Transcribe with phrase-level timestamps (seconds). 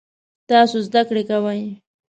[0.49, 1.61] تاسو زده کړی کوئ؟